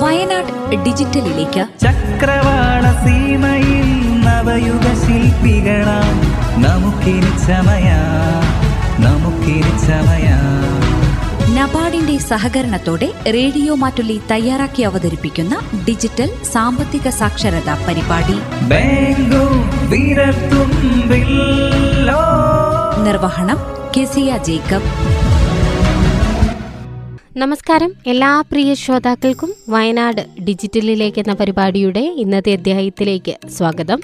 വയനാട് 0.00 0.76
ഡിജിറ്റലിലേക്ക്. 0.76 1.66
ചക്രവാള 1.80 3.06
സീമയിൽ 3.06 4.20
നവയുഗ 4.20 5.06
ശില്പികളാം. 5.06 6.20
നമുക്കിനി 6.62 7.46
ചമയ 7.46 7.92
നമുക്കിനി 8.98 9.86
ചമയ. 9.86 10.28
നബാർഡിന്റെ 11.54 12.18
സഹകരണത്തോടെ 12.18 13.12
റേഡിയോ 13.26 13.74
മാറ്റുലി 13.74 14.20
തയ്യാറാക്കി 14.30 14.82
അവതരിപ്പിക്കുന്ന 14.82 15.60
ഡിജിറ്റൽ 15.88 16.30
സാമ്പത്തിക 16.52 17.08
സാക്ഷരതാ 17.08 17.84
പരിപാടി. 17.88 18.34
നിർവഹണം 23.04 23.77
കെസിയ 23.96 24.38
ജേക്കബ്. 24.46 24.88
നമസ്കാരം. 27.36 27.92
എല്ലാ 28.06 28.40
പ്രിയ 28.40 28.74
ശ്രോതാക്കൾക്കും 28.74 29.54
വയനാട് 29.68 30.42
ഡിജിറ്റലിലേക്ക് 30.44 31.18
എന്ന 31.18 31.32
പരിപാടിയുടെ 31.32 32.00
ഇന്നത്തെ 32.00 32.52
അധ്യായത്തിലേക്ക് 32.52 33.48
സ്വാഗതം. 33.48 34.00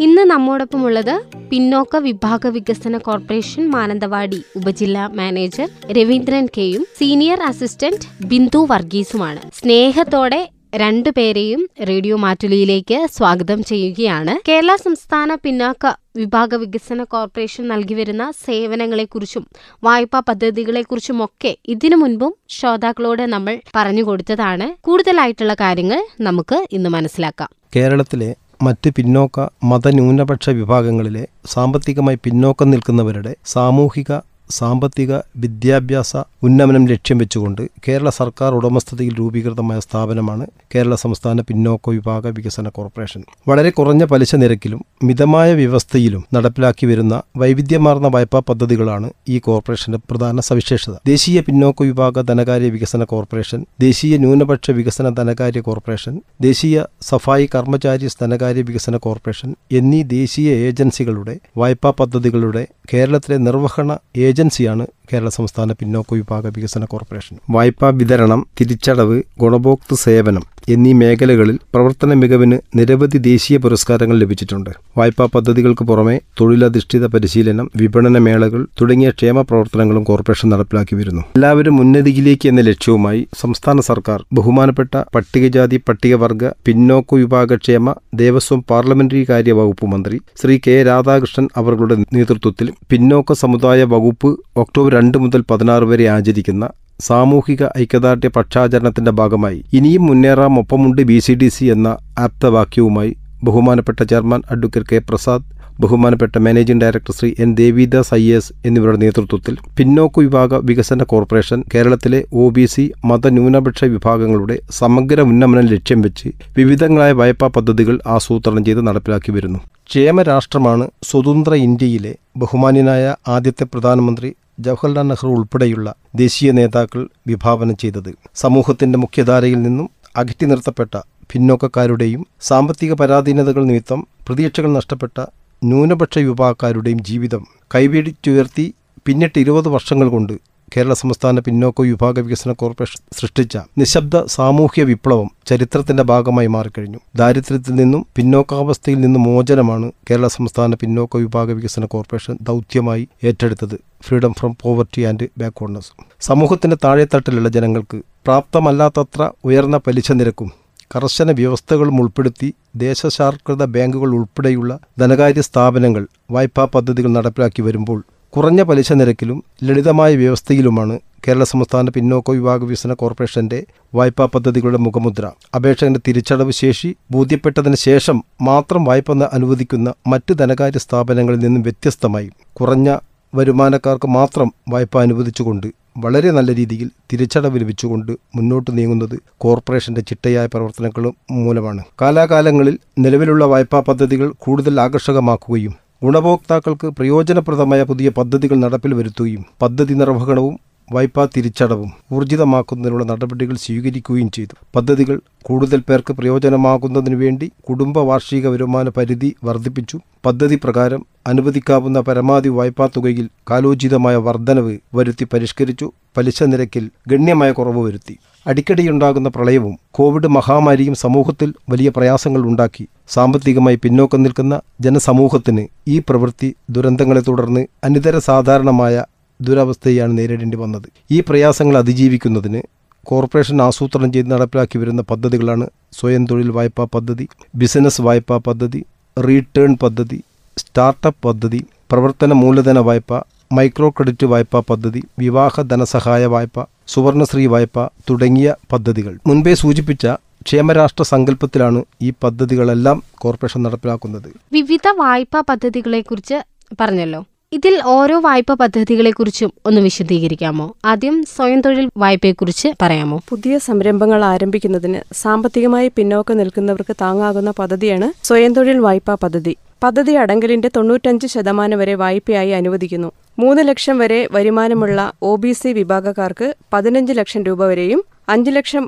ഇന്ന് 0.00 0.22
നമ്മോടൊപ്പമുള്ളത് 0.22 1.22
പിന്നോക്ക 1.50 1.96
വിഭാഗ 1.96 2.46
വികസന 2.46 2.96
കോർപ്പറേഷൻ 2.96 3.70
മാനന്തവാടി 3.70 4.42
ഉപജില്ലാ 4.56 5.06
മാനേജർ 5.06 5.68
രവീന്ദ്രൻ 5.92 6.48
കെയും 6.56 6.86
സീനിയർ 6.98 7.42
അസിസ്റ്റന്റ് 7.42 8.26
ബിന്ദു 8.26 8.66
വർഗീസുമാണ്. 8.70 9.40
സ്നേഹത്തോടെ 9.54 10.48
രണ്ടുപേരെയും 10.74 11.68
റേഡിയോ 11.88 12.16
മാറ്റുലിയിലേക്ക് 12.16 13.06
സ്വാഗതം 13.16 13.62
ചെയ്യുകയാണ്. 13.62 14.48
കേരള 14.48 14.76
സംസ്ഥാന 14.76 15.34
പിന്നാക്ക 15.34 15.92
വിഭാഗ 16.16 16.54
വികസന 16.54 17.04
കോർപ്പറേഷൻ 17.04 17.68
നൽകി 17.68 17.94
വരുന്ന 17.94 18.32
സേവനങ്ങളെക്കുറിച്ചും 18.46 19.46
വായ്പാ 19.84 20.20
പദ്ധതികളെക്കുറിച്ചും 20.20 21.24
ഒക്കെ 21.24 21.56
ഇതിനു 21.68 21.96
മുൻപും 21.96 22.34
ശ്രോതാക്കളോട് 22.48 23.22
നമ്മൾ 23.22 23.60
പറഞ്ഞു 23.76 24.02
കൊടുത്തതാണ്. 24.02 24.68
കൂടുതലായിട്ടുള്ള 24.80 25.54
കാര്യങ്ങൾ 25.54 26.06
നമുക്ക് 26.20 26.66
ഇന്ന് 26.72 26.90
മനസ്സിലാക്കാം. 26.90 27.48
കേരളത്തിലെ 27.76 28.36
മറ്റ് 28.62 28.90
പിന്നോക്ക 28.90 29.48
മതന്യൂനപക്ഷ 29.64 30.50
വിഭാഗങ്ങളിലെ 30.50 31.28
സാമ്പത്തികമായി 31.46 32.18
പിന്നോക്കം 32.24 32.70
നിൽക്കുന്നവരുടെ 32.70 33.36
സാമൂഹിക 33.46 34.12
സാമ്പത്തിക 34.50 35.12
വിദ്യാഭ്യാസ 35.36 36.12
ഉന്നമനം 36.42 36.88
ലക്ഷ്യം 36.88 37.18
വെച്ചുകൊണ്ട് 37.18 37.62
കേരള 37.88 38.08
സർക്കാർ 38.10 38.52
ഉടമസ്ഥതയിൽ 38.52 39.14
രൂപീകൃതമായ 39.18 39.78
സ്ഥാപനമാണ് 39.78 40.44
കേരള 40.74 40.94
സംസ്ഥാന 40.94 41.40
പിന്നോക്ക 41.40 41.90
വിഭാഗ 41.90 42.26
വികസന 42.28 42.68
കോർപ്പറേഷൻ. 42.68 43.20
വളരെ 43.48 43.70
കുറഞ്ഞ 43.70 44.04
പലിശ 44.04 44.34
നിരക്കിലും 44.34 44.84
മിതമായ 45.02 45.52
വ്യവസ്ഥയിലും 45.52 46.24
നടപ്പിലാക്കി 46.34 46.86
വരുന്ന 46.86 47.22
വൈവിധ്യമാർന്ന 47.36 48.08
വായ്പാ 48.08 48.40
പദ്ധതികളാണ് 48.40 49.10
ഈ 49.28 49.38
കോർപ്പറേഷന്റെ 49.38 49.98
പ്രധാന 50.10 50.40
സവിശേഷത. 50.40 50.94
ദേശീയ 51.06 51.40
പിന്നോക്ക 51.40 51.82
വിഭാഗ 51.82 52.20
ധനകാര്യ 52.20 52.68
വികസന 52.68 53.04
കോർപ്പറേഷൻ 53.04 53.64
ദേശീയ 53.80 54.16
ന്യൂനപക്ഷ 54.16 54.70
വികസന 54.70 55.08
ധനകാര്യ 55.10 55.60
കോർപ്പറേഷൻ 55.60 56.14
ദേശീയ 56.40 56.76
സഫായി 57.02 57.48
കർമ്മചാരി 57.54 58.08
ധനകാര്യ 58.20 58.62
വികസന 58.62 58.96
കോർപ്പറേഷൻ 58.96 59.48
എന്നീ 59.72 60.02
ദേശീയ 60.02 60.50
ഏജൻസികളുടെ 60.68 61.38
വായ്പാ 61.56 61.90
പദ്ധതികളുടെ 61.90 62.62
കേരളത്തിലെ 62.92 63.36
നിർവഹണ 63.38 63.90
ഏജൻസിയാണ് 64.37 64.85
കേരള 65.12 65.28
സംസ്ഥാന 65.28 65.72
പിന്നോക്ക 65.72 66.14
വിഭാഗ 66.14 66.46
വികസന 66.56 66.84
കോർപ്പറേഷൻ. 66.84 67.34
വായ്പാ 67.50 67.90
വിതരണം 68.00 68.46
തിരിച്ചടവ് 68.60 69.22
ഗുണഭോക്തൃ 69.42 69.96
സേവനം 69.96 70.44
എന്നീ 70.68 70.92
മേഖലകളിൽ 70.92 71.58
പ്രവർത്തന 71.74 72.12
മികവിന് 72.14 72.56
നിരവധി 72.78 73.18
ദേശീയ 73.18 73.56
പുരസ്കാരങ്ങൾ 73.58 74.16
ലഭിച്ചിട്ടുണ്ട്. 74.18 74.70
വായ്പാ 74.98 75.26
പദ്ധതികൾക്ക് 75.34 75.84
പുറമെ 75.84 76.20
തൊഴിലധിഷ്ഠിത 76.40 77.06
പരിശീലനം 77.06 77.70
വിപണന 77.76 78.18
മേളകൾ 78.18 78.66
തുടങ്ങിയ 78.80 79.10
ക്ഷേമ 79.10 79.42
പ്രവർത്തനങ്ങളും 79.42 80.04
കോർപ്പറേഷൻ 80.04 80.48
നടപ്പിലാക്കി 80.48 80.94
വരുന്നു. 80.94 81.22
എല്ലാവരും 81.36 81.80
ഉന്നതിയിലേക്ക് 81.80 82.48
എന്ന 82.48 82.60
ലക്ഷ്യവുമായി 82.60 83.26
സംസ്ഥാന 83.40 83.80
സർക്കാർ 83.80 84.24
ബഹുമാനപ്പെട്ട 84.32 85.02
പട്ടികജാതി 85.14 85.76
പട്ടികവർഗ 85.88 86.44
പിന്നോക്ക 86.66 87.14
വിഭാഗ 87.14 87.56
ക്ഷേമ 87.56 87.86
ദേവസ്വം 88.14 88.64
പാർലമെന്ററി 88.70 89.26
കാര്യ 89.30 89.52
വകുപ്പ് 89.52 89.86
മന്ത്രി 89.86 90.18
ശ്രീ 90.42 90.60
കെ 90.66 90.76
രാധാകൃഷ്ണൻ 90.82 91.48
അവരുടെ 91.56 91.96
നേതൃത്വത്തിൽ 92.16 92.68
പിന്നോക്ക 92.90 93.32
സമുദായ 93.32 93.82
വകുപ്പ് 93.94 94.30
ഒക്ടോബർ 94.56 94.94
രണ്ട് 94.98 95.18
മുതൽ 95.18 95.42
പതിനാറ് 95.50 95.86
വരെ 95.90 96.06
ആചരിക്കുന്ന 96.08 96.64
സാമൂഹിക 97.04 97.64
ഐക്യദാർഢ്യ 97.82 98.30
പക്ഷാചരണത്തിന്റെ 98.36 99.12
ഭാഗമായി 99.18 99.60
ഇനിയും 99.72 100.04
മുന്നേറാം 100.06 100.54
ഒപ്പമുണ്ട് 100.60 101.02
ബി 101.10 101.18
സി 101.26 101.34
ഡി 101.34 101.48
സി 101.48 101.66
എന്ന 101.66 101.88
ആപ്തവാക്യവുമായി 102.24 103.12
ബഹുമാനപ്പെട്ട 103.42 104.00
ചെയർമാൻ 104.10 104.40
അഡ്വക്കേറ്റ് 104.50 104.90
കെ 104.90 104.98
പ്രസാദ് 105.08 105.46
ബഹുമാനപ്പെട്ട 105.80 106.36
managing 106.38 106.82
director 106.82 107.12
Shri 107.12 107.28
N 107.38 107.50
Devidas 107.54 108.12
I 108.14 108.24
S 108.36 108.52
എന്നിവരുടെ 108.66 108.98
നേതൃത്വത്തിൽ 108.98 109.54
പിന്നോക്ക 109.76 110.20
വിഭാഗ 110.20 110.58
വികസന 110.64 111.02
കോർപ്പറേഷൻ 111.02 111.60
കേരളത്തിലെ 111.74 112.20
ഒ 112.34 112.46
ബി 112.48 112.64
സി 112.66 112.84
മതന്യൂനപക്ഷ 113.04 113.84
വിഭാഗങ്ങളുടെ 113.84 114.56
സമഗ്ര 114.70 115.20
ഉന്നമനം 115.30 115.66
ലക്ഷ്യം 115.66 116.02
വെച്ച് 116.02 116.28
വിവിധങ്ങളായ 116.56 117.12
വായ്പാ 117.12 117.48
പദ്ധതികൾ 117.48 117.96
ആസൂത്രണം 118.06 118.64
ചെയ്ത് 118.64 118.82
നടപ്പിലാക്കി 118.86 119.30
വരുന്നു. 119.30 119.60
ക്ഷേമരാഷ്ട്രമാണ് 119.90 120.86
സ്വതന്ത്ര 121.04 121.54
ഇന്ത്യയിലെ 121.60 122.12
ബഹുമാന്യനായ 122.36 123.04
ആദ്യത്തെ 123.28 123.64
പ്രധാനമന്ത്രി 123.64 124.30
ജവഹർലാൽ 124.58 125.06
നെഹ്റു 125.08 125.28
ഉൾപ്പെടെയുള്ള 125.28 125.88
ദേശീയ 126.14 126.50
നേതാക്കൾ 126.50 127.00
വിഭാവനം 127.26 127.76
ചെയ്തത്. 127.76 128.10
സമൂഹത്തിന്റെ 128.34 128.98
മുഖ്യധാരയിൽ 128.98 129.62
നിന്നും 129.62 129.88
അകറ്റി 130.16 130.46
നിർത്തപ്പെട്ട 130.46 130.94
ഭിന്നോക്കക്കാരുടെയും 131.32 132.26
സാമ്പത്തിക 132.40 132.92
പരാധീനതകൾ 132.92 133.64
നിമിത്തം 133.64 134.06
പ്രതീക്ഷകൾ 134.26 134.72
നഷ്ടപ്പെട്ട 134.72 135.16
ന്യൂനപക്ഷ 135.62 136.18
വിഭാഗക്കാരുടെയും 136.28 136.98
ജീവിതം 137.02 137.42
കൈവീടിച്ചുയർത്തി 137.74 138.66
പിന്നിട്ട് 139.06 139.38
ഇരുപത് 139.38 139.68
വർഷങ്ങൾ 139.68 140.08
കൊണ്ട് 140.08 140.34
കേരള 140.76 140.92
സംസ്ഥാന 140.92 141.40
പിന്നോക്ക 141.40 141.82
വിഭാഗ 141.82 142.20
വികസന 142.20 142.52
കോർപ്പറേഷൻ 142.52 143.00
സൃഷ്ടിച്ച 143.18 143.58
നിശബ്ദ 143.78 144.16
സാമൂഹ്യ 144.26 144.82
വിപ്ലവം 144.82 145.28
ചരിത്രത്തിന്റെ 145.46 146.02
ഭാഗമായി 146.02 146.46
മാറിക്കഴിഞ്ഞു. 146.46 146.98
ദാരിദ്ര്യത്തിൽ 147.16 147.74
നിന്നും 147.74 148.06
പിന്നോക്കാവസ്ഥയിൽ 148.16 149.00
നിന്നും 149.00 149.22
മോചനമാണ് 149.22 149.92
കേരള 150.10 150.26
സംസ്ഥാന 150.28 150.74
പിന്നോക്ക 150.74 151.16
വിഭാഗ 151.16 151.52
വികസന 151.52 151.84
കോർപ്പറേഷൻ 151.84 152.36
ദൗത്യമായി 152.40 153.08
ഏറ്റെടുത്തത്. 153.24 153.76
Freedom 154.02 154.32
from 154.32 154.56
poverty 154.62 155.04
and 155.04 155.28
backwardness 155.38 155.90
സമൂഹത്തിന്റെ 156.20 156.76
താഴെത്തട്ടിലുള്ള 156.84 157.48
ജനങ്ങൾക്ക് 157.48 157.98
പ്രാപ്തമല്ലാത്തത്ര 158.26 159.30
ഉയർന്ന 159.44 159.76
പലിശ 159.86 160.12
നിരക്കും 160.12 160.50
കർശന 160.94 161.30
വ്യവസ്ഥകളും 161.30 162.00
ഉൾപ്പെടുത്തി 162.00 162.48
ദേശസാൽകൃത 162.76 163.64
ബാങ്കുകൾ 163.74 164.10
ഉൾപ്പെടെയുള്ള 164.18 164.72
ധനകാര്യ 164.98 165.40
സ്ഥാപനങ്ങൾ 165.40 166.04
വായ്പാ 166.30 166.64
പദ്ധതികൾ 166.74 167.10
നടപ്പിലാക്കി 167.10 167.62
വരുമ്പോൾ 167.62 167.98
കുറഞ്ഞ 168.36 168.62
പലിശ 168.62 168.92
നിരക്കിലും 168.92 169.44
ലളിതമായ 169.64 170.16
വ്യവസ്ഥയിലുമാണ് 170.16 171.00
കേരള 171.28 171.44
സംസ്ഥാന 171.44 171.88
പിന്നോക്ക 171.88 172.30
വിഭാഗ 172.30 172.64
വികസന 172.64 172.92
കോർപ്പറേഷന്റെ 172.92 173.66
വായ്പാ 173.94 174.26
പദ്ധതികളുടെ 174.26 174.78
മുഖമുദ്ര. 174.78 175.30
അപേക്ഷകന്റെ 175.56 176.00
തിരിച്ചടവ് 176.08 176.52
ശേഷി 176.52 176.96
ബോധ്യപ്പെട്ടതിന് 177.10 177.74
ശേഷം 177.76 178.24
മാത്രം 178.42 178.84
വായ്പ 178.84 179.24
അനുവദിക്കുന്ന 179.32 179.94
മറ്റ് 180.06 180.34
ധനകാര്യ 180.34 180.78
സ്ഥാപനങ്ങളിൽ 180.78 181.38
നിന്നും 181.38 181.62
വ്യത്യസ്തമായി. 181.62 182.30
കുറഞ്ഞ 182.52 182.98
വരുമാനക്കാർക്ക് 183.34 184.08
മാത്രം 184.08 184.52
വായ്പ 184.68 184.98
അനുവദിച്ചുകൊണ്ട് 184.98 185.66
വളരെ 185.96 186.30
നല്ല 186.30 186.54
രീതിയിൽ 186.54 186.90
തിരിച്ചടവ് 187.12 187.60
ലഭിച്ചുകൊണ്ട് 187.60 188.12
മുന്നോട്ട് 188.34 188.78
നീങ്ങുന്നത് 188.78 189.18
കോർപ്പറേഷന്റെ 189.38 190.00
ചിട്ടയായ 190.00 190.46
പ്രവർത്തനങ്ങളും 190.46 191.16
മൂലമാണ്. 191.30 191.82
കാലാകാലങ്ങളിൽ 192.02 192.78
നിലവിലുള്ള 192.98 193.44
വായ്പാ 193.44 193.80
പദ്ധതികൾ 193.80 194.32
കൂടുതൽ 194.38 194.80
ആകർഷകമാക്കുകയും 194.80 195.87
ഗുണഭോക്താക്കൾക്ക് 196.02 196.86
പ്രയോജനപ്രദമായ 196.86 197.82
പുതിയ 197.82 198.08
പദ്ധതികൾ 198.08 198.56
നടപ്പിൽ 198.56 198.94
വരുത്തുകയും 198.94 199.44
പദ്ധതി 199.62 199.94
നിർവഹണവും 199.94 200.58
വായ്പാ 200.92 201.28
തിരിച്ചടവും 201.36 201.90
ഊർജിതമാക്കുന്നതിനുള്ള 202.12 203.04
നടപടികൾ 203.04 203.56
സ്വീകരിക്കുകയും 203.56 204.30
ചെയ്തു. 204.30 204.54
പദ്ധതികൾ 204.76 205.20
കൂടുതൽ 205.42 205.80
പേർക്ക് 205.88 206.12
പ്രയോജനമാകുന്നതിനു 206.12 207.16
വേണ്ടി 207.16 207.50
കുടുംബ 207.68 207.98
വാർഷിക 207.98 208.48
വരുമാന 208.48 208.88
പരിധി 208.88 209.34
വർദ്ധിപ്പിച്ചു. 209.44 210.00
പദ്ധതി 210.26 210.60
പ്രകാരം 210.64 211.06
അനുവദിക്കാവുന്ന 211.26 212.00
പരമാവധി 212.00 212.48
വായ്പാ 212.48 212.86
തുകയിൽ 212.86 213.28
കാലോചിതമായ 213.50 214.16
വർധനവ് 214.16 214.78
വരുത്തി 214.94 215.24
പരിഷ്കരിച്ചു. 215.24 215.92
പലിശ 216.16 216.42
നിരക്കിൽ 216.42 216.90
ഗണ്യമായ 217.08 217.52
കുറവ് 217.52 217.82
വരുത്തി. 217.86 218.18
അടിക്കടിയുണ്ടാകുന്ന 218.48 219.28
പ്രളയവും 219.28 219.78
കോവിഡ് 219.90 220.28
മഹാമാരിയും 220.28 220.94
സമൂഹത്തിൽ 220.94 221.54
വലിയ 221.70 221.88
പ്രയാസങ്ങൾ 221.96 222.40
ഉണ്ടാക്കി. 222.40 222.88
സാമ്പത്തികമായി 223.08 223.76
പിന്നോക്കം 223.76 224.22
നിൽക്കുന്ന 224.22 224.60
ജനസമൂഹത്തിന് 224.80 225.64
ഈ 225.88 225.98
പ്രവൃത്തി 225.98 226.54
ദുരന്തങ്ങളെ 226.70 227.20
തുടർന്ന് 227.20 227.66
അനിതര 227.84 228.18
സാധാരണമായ 228.18 229.04
ദുരവസ്ഥയാണ് 229.40 230.18
നേരിടേണ്ടി 230.18 230.56
വന്നത്. 230.56 230.88
ഈ 231.10 231.20
പ്രയാസങ്ങൾ 231.20 231.76
അതിജീവിക്കുന്നതിന് 231.78 232.62
കോർപ്പറേഷൻ 233.06 233.62
ആസൂത്രണം 233.62 234.12
ചെയ്ത് 234.12 234.30
നടപ്പിലാക്കി 234.30 234.78
വരുന്ന 234.78 235.02
പദ്ധതികളാണ് 235.02 235.66
സ്വയം 235.92 236.26
തൊഴിൽ 236.26 236.50
വായ്പാ 236.50 236.84
പദ്ധതി 236.84 237.28
ബിസിനസ് 237.54 238.00
വായ്പാ 238.00 238.36
പദ്ധതി 238.38 238.80
റീടേൺ 239.16 239.76
പദ്ധതി 239.82 240.18
സ്റ്റാർട്ടപ്പ് 240.58 241.22
പദ്ധതി 241.24 241.60
പ്രവർത്തന 241.90 242.32
മൂലധന 242.32 242.78
വായ്പ 242.78 243.12
മൈക്രോ 243.52 243.90
ക്രെഡിറ്റ് 243.90 244.26
വായ്പാ 244.26 244.60
പദ്ധതി 244.60 245.02
വിവാഹ 245.18 245.62
ധനസഹായ 245.62 246.26
വായ്പ 246.26 246.56
സുവർണശ്രീ 246.88 247.46
വായ്പ 247.46 247.86
തുടങ്ങിയ 248.10 248.54
പദ്ധതികൾ. 248.72 249.18
മുൻപേ 249.26 249.54
സൂചിപ്പിച്ച 249.54 250.06
ക്ഷേമരാഷ്ട്ര 250.42 251.02
സങ്കല്പത്തിലാണ് 251.02 251.84
ഈ 252.02 252.12
പദ്ധതികളെല്ലാം 252.22 253.02
കോർപ്പറേഷൻ 253.18 253.62
നടപ്പിലാക്കുന്നത്. 253.62 254.28
വിവിധ 254.52 254.88
വായ്പാ 254.96 255.40
പദ്ധതികളെക്കുറിച്ച് 255.40 256.44
പറഞ്ഞല്ലോ. 256.80 257.24
ഇതിൽ 257.52 257.82
ഓരോ 257.84 258.20
വായ്പ 258.20 258.54
പദ്ധതികളെക്കുറിച്ചും 258.54 259.52
ഒന്ന് 259.66 259.80
വിശദീകരിക്കാമോ? 259.80 260.76
ആദ്യം 260.84 261.24
സ്വയം 261.36 261.60
തൊഴിൽ 261.60 261.90
വായ്പയെക്കുറിച്ച് 261.96 262.68
പറയാമോ? 262.82 263.20
പുതിയ 263.28 263.58
സംരംഭങ്ങൾ 263.58 264.24
ആരംഭിക്കുന്നതിന് 264.24 265.00
സാമ്പത്തികമായി 265.12 265.92
പിന്നോക്കം 265.96 266.36
നിൽക്കുന്നവർക്ക് 266.36 266.96
താങ്ങാകുന്ന 267.00 267.50
പദ്ധതിയാണ് 267.50 268.26
സ്വയം 268.26 268.54
തൊഴിൽ 268.54 268.78
വായ്പാ 268.78 269.14
പദ്ധതി. 269.14 269.56
പദ്ധതി 269.82 270.12
അടങ്കലിന്റെ 270.14 270.68
തൊണ്ണൂറ്റഞ്ച് 270.76 271.26
ശതമാനം 271.26 271.78
വരെ 271.78 271.94
വായ്പയായി 271.94 272.50
അനുവദിക്കുന്നു. 272.50 273.08
മൂന്ന് 273.38 273.62
ലക്ഷം 273.68 273.98
വരെ 273.98 274.28
വരുമാനമുള്ള 274.32 275.00
ഒ 275.22 275.36
ബി 275.36 275.52
സി 275.52 275.72
വിഭാഗക്കാർക്ക് 275.72 276.46
പതിനഞ്ച് 276.72 277.12
ലക്ഷം 277.12 277.42
രൂപ 277.44 277.60
വരെയും 277.64 278.00
അഞ്ച് 278.32 278.50
ലക്ഷം 278.50 278.84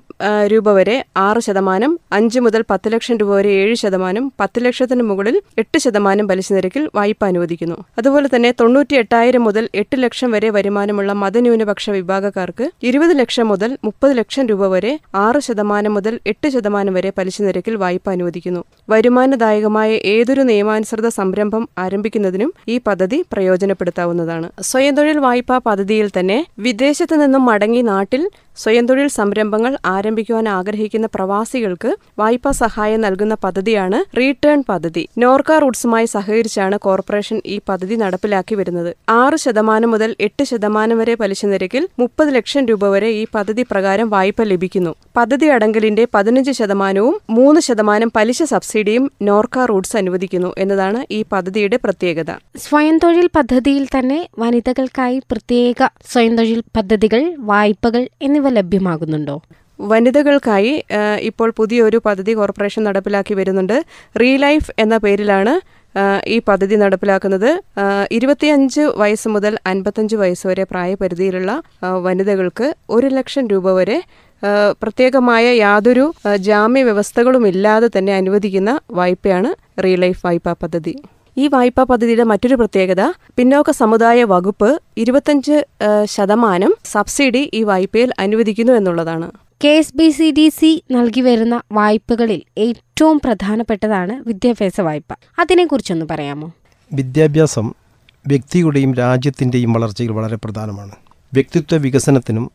രൂപ 0.47 0.73
വരെ 0.77 0.95
ആറ് 1.17 1.41
ശതമാനം 1.45 1.93
അഞ്ച് 2.13 2.41
മുതൽ 2.41 2.63
പത്ത് 2.71 2.89
ലക്ഷം 2.93 3.17
രൂപ 3.21 3.31
വരെ 3.37 3.53
ഏഴ് 3.61 3.77
ശതമാനം 3.83 4.25
പത്ത് 4.41 4.59
ലക്ഷത്തിന് 4.65 5.05
മുകളിൽ 5.11 5.37
എട്ട് 5.59 5.79
ശതമാനം 5.85 6.27
പലിശ 6.29 6.49
നിരക്കിൽ 6.53 6.83
വായ്പ 6.95 7.25
അനുവദിക്കുന്നു. 7.25 7.77
അതുപോലെ 7.99 8.29
തന്നെ 8.35 8.51
തൊണ്ണൂറ്റി 8.61 8.95
എട്ടായിരം 9.03 9.43
മുതൽ 9.49 9.69
എട്ട് 9.75 9.97
ലക്ഷം 10.03 10.31
വരെ 10.31 10.51
വരുമാനമുള്ള 10.57 11.13
മതന്യൂനപക്ഷ 11.23 11.87
വിഭാഗക്കാർക്ക് 11.91 12.67
ഇരുപത് 12.83 13.15
ലക്ഷം 13.21 13.49
മുതൽ 13.53 13.79
മുപ്പത് 13.85 14.13
ലക്ഷം 14.19 14.47
രൂപ 14.47 14.69
വരെ 14.75 14.93
ആറ് 15.25 15.41
ശതമാനം 15.49 15.95
മുതൽ 15.99 16.21
എട്ട് 16.27 16.51
ശതമാനം 16.57 16.95
വരെ 16.99 17.13
പലിശ 17.19 17.43
നിരക്കിൽ 17.43 17.77
വായ്പ 17.85 18.07
അനുവദിക്കുന്നു. 18.17 18.63
വരുമാനദായകമായ 18.91 19.91
ഏതൊരു 20.15 20.45
നിയമാനുസൃത 20.51 21.09
സംരംഭം 21.19 21.65
ആരംഭിക്കുന്നതിനും 21.79 22.53
ഈ 22.69 22.79
പദ്ധതി 22.89 23.21
പ്രയോജനപ്പെടുത്താവുന്നതാണ്. 23.33 24.47
സ്വയം 24.71 24.95
തൊഴിൽ 24.95 25.19
വായ്പാ 25.29 25.59
പദ്ധതിയിൽ 25.71 26.11
തന്നെ 26.19 26.39
വിദേശത്തു 26.59 27.15
നിന്നും 27.15 27.45
മടങ്ങി 27.51 27.83
നാട്ടിൽ 27.93 28.23
സ്വയം 28.61 28.85
തൊഴിൽ 28.89 29.09
സംരംഭങ്ങൾ 29.19 29.73
ആരംഭിക്കുവാൻ 29.93 30.47
ആഗ്രഹിക്കുന്ന 30.55 31.07
പ്രവാസികൾക്ക് 31.17 31.91
വായ്പാ 32.21 32.51
സഹായം 32.61 33.01
നൽകുന്ന 33.05 33.35
പദ്ധതിയാണ് 33.45 33.99
റീടേൺ 34.19 34.61
പദ്ധതി. 34.71 35.03
നോർക്ക 35.23 35.59
റൂട്ട്സുമായി 35.63 36.07
സഹകരിച്ചാണ് 36.15 36.77
കോർപ്പറേഷൻ 36.87 37.39
ഈ 37.55 37.57
പദ്ധതി 37.69 37.97
നടപ്പിലാക്കി 38.03 38.55
വരുന്നത്. 38.61 38.91
ആറ് 39.21 39.37
ശതമാനം 39.45 39.91
മുതൽ 39.95 40.11
എട്ട് 40.27 40.45
ശതമാനം 40.51 40.99
വരെ 41.03 41.15
പലിശ 41.23 41.47
നിരക്കിൽ 41.53 41.85
മുപ്പത് 42.03 42.33
ലക്ഷം 42.37 42.67
രൂപ 42.71 42.91
വരെ 42.95 43.11
ഈ 43.21 43.23
പദ്ധതി 43.37 43.65
പ്രകാരം 43.71 44.11
വായ്പ 44.15 44.43
ലഭിക്കുന്നു. 44.53 44.93
പദ്ധതി 45.17 45.47
അടങ്കലിന്റെ 45.55 46.05
പതിനഞ്ച് 46.15 46.55
ശതമാനവും 46.61 47.17
മൂന്ന് 47.39 47.63
ശതമാനം 47.69 48.13
പലിശ 48.19 48.43
സബ്സിഡിയും 48.53 49.07
നോർക്ക 49.31 49.65
റൂട്ട്സ് 49.71 49.97
അനുവദിക്കുന്നു 50.03 50.53
എന്നതാണ് 50.59 51.01
ഈ 51.19 51.23
പദ്ധതിയുടെ 51.33 51.79
പ്രത്യേകത. 51.85 52.31
സ്വയം 52.67 52.99
തൊഴിൽ 53.05 53.27
പദ്ധതിയിൽ 53.39 53.87
തന്നെ 53.97 54.21
വനിതകൾക്കായി 54.39 55.19
പ്രത്യേക 55.33 55.89
സ്വയം 56.13 56.37
തൊഴിൽ 56.41 56.63
പദ്ധതികൾ 56.77 57.23
വായ്പകൾ 57.51 58.05
എന്നിവ 58.27 58.47
ലഭ്യമാകുന്നുണ്ടോ? 58.59 59.37
വനിതകൾക്കായി 59.91 60.73
ഇപ്പോൾ 61.29 61.49
പുതിയൊരു 61.59 61.99
പദ്ധതി 62.07 62.33
കോർപ്പറേഷൻ 62.39 62.83
നടപ്പിലാക്കി 62.89 63.35
വരുന്നുണ്ട്. 63.39 63.77
റീലൈഫ് 64.23 64.73
എന്ന 64.85 64.97
പേരിലാണ് 65.05 65.55
ഈ 66.35 66.37
പദ്ധതി 66.49 66.77
നടപ്പിലാക്കുന്നത്. 66.83 67.51
ഇരുപത്തിയഞ്ച് 68.17 68.83
വയസ്സ് 69.03 69.29
മുതൽ 69.35 69.55
അൻപത്തഞ്ച് 69.71 70.17
വയസ്സ് 70.23 70.45
വരെ 70.51 70.65
പ്രായപരിധിയിലുള്ള 70.73 71.53
വനിതകൾക്ക് 72.07 72.67
ഒരു 72.97 73.09
ലക്ഷം 73.19 73.47
രൂപ 73.53 73.73
വരെ 73.79 73.99
പ്രത്യേകമായ 74.83 75.47
യാതൊരു 75.65 76.05
ജാമ്യ 76.49 76.83
വ്യവസ്ഥകളുമില്ലാതെ 76.89 77.89
തന്നെ 77.97 78.13
അനുവദിക്കുന്ന 78.21 78.75
വായ്പയാണ് 79.01 79.51
റീലൈഫ് 79.87 80.23
വായ്പാ 80.27 80.55
പദ്ധതി. 80.63 80.95
ഈ 81.41 81.49
വായ്പാ 81.49 81.83
പദ്ധതിയുടെ 81.83 82.25
മറ്റൊരു 82.31 82.55
പ്രത്യേകത 82.55 83.03
പിന്നോക്ക 83.37 83.71
സമുദായ 83.71 84.25
വകുപ്പ് 84.25 84.71
ഇരുപത്തഞ്ച് 84.97 85.57
ശതമാനം 86.05 86.73
സബ്സിഡി 86.85 87.43
ഈ 87.55 87.63
വായ്പയിൽ 87.63 88.11
അനുവദിക്കുന്നു 88.19 88.73
എന്നുള്ളതാണ്. 88.73 89.29
K 89.65 89.73
S 89.81 89.95
B 89.97 90.09
C 90.11 90.27
D 90.39 90.47
C 90.49 90.71
നൽകി 90.91 91.21
വരുന്ന 91.21 91.57
വായ്പകളിൽ 91.73 92.41
ഏറ്റവും 92.59 93.21
പ്രധാനപ്പെട്ടതാണ് 93.25 94.15
വിദ്യാഭ്യാസ 94.29 94.81
വായ്പ. 94.81 95.11
അതിനെക്കുറിച്ചൊന്ന് 95.39 96.07
പറയാമോ? 96.11 96.49
വിദ്യാഭ്യാസം 96.93 97.67
വ്യക്തിയുടെയും 98.27 98.95
രാജ്യത്തിന്റെയും 98.95 99.73
വളർച്ചയിൽ 99.73 100.13
വളരെ 100.19 100.39
പ്രധാനമാണ്. 100.45 100.95
വ്യക്തിത്വ 101.33 101.77
വികസനത്തിനും 101.87 102.47